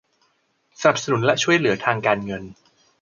[0.81, 2.43] สนับสนุนและช่วยเหลือทางการเงิน